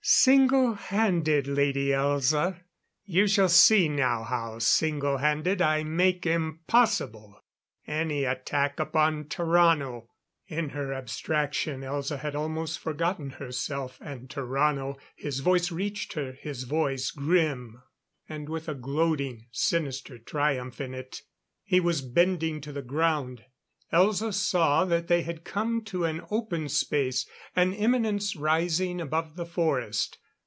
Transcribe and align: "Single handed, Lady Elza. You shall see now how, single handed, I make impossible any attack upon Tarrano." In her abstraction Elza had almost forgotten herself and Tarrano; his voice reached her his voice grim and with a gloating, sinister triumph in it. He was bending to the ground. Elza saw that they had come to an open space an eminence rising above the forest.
"Single 0.03 0.73
handed, 0.73 1.45
Lady 1.45 1.89
Elza. 1.89 2.61
You 3.05 3.27
shall 3.27 3.47
see 3.47 3.87
now 3.87 4.23
how, 4.23 4.57
single 4.57 5.17
handed, 5.17 5.61
I 5.61 5.83
make 5.83 6.25
impossible 6.25 7.39
any 7.85 8.23
attack 8.23 8.79
upon 8.79 9.25
Tarrano." 9.25 10.07
In 10.47 10.69
her 10.69 10.91
abstraction 10.91 11.81
Elza 11.81 12.17
had 12.17 12.35
almost 12.35 12.79
forgotten 12.79 13.29
herself 13.29 13.99
and 14.01 14.27
Tarrano; 14.27 14.97
his 15.15 15.39
voice 15.39 15.71
reached 15.71 16.13
her 16.13 16.31
his 16.31 16.63
voice 16.63 17.11
grim 17.11 17.83
and 18.27 18.49
with 18.49 18.67
a 18.67 18.73
gloating, 18.75 19.45
sinister 19.51 20.17
triumph 20.17 20.81
in 20.81 20.95
it. 20.95 21.21
He 21.63 21.79
was 21.79 22.01
bending 22.01 22.59
to 22.61 22.71
the 22.71 22.81
ground. 22.81 23.45
Elza 23.93 24.33
saw 24.33 24.85
that 24.85 25.09
they 25.09 25.21
had 25.23 25.43
come 25.43 25.83
to 25.83 26.05
an 26.05 26.21
open 26.31 26.69
space 26.69 27.25
an 27.57 27.73
eminence 27.73 28.37
rising 28.37 29.01
above 29.01 29.35
the 29.35 29.45
forest. 29.45 30.17